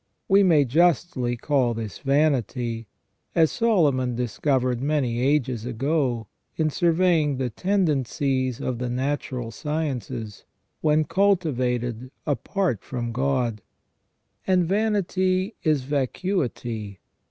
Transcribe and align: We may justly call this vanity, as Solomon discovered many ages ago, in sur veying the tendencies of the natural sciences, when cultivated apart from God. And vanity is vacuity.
We 0.27 0.41
may 0.41 0.65
justly 0.65 1.37
call 1.37 1.75
this 1.75 1.99
vanity, 1.99 2.87
as 3.35 3.51
Solomon 3.51 4.15
discovered 4.15 4.81
many 4.81 5.19
ages 5.19 5.63
ago, 5.63 6.25
in 6.55 6.71
sur 6.71 6.91
veying 6.91 7.37
the 7.37 7.51
tendencies 7.51 8.59
of 8.59 8.79
the 8.79 8.89
natural 8.89 9.51
sciences, 9.51 10.43
when 10.81 11.03
cultivated 11.03 12.09
apart 12.25 12.81
from 12.81 13.11
God. 13.11 13.61
And 14.47 14.65
vanity 14.65 15.53
is 15.61 15.83
vacuity. 15.83 16.99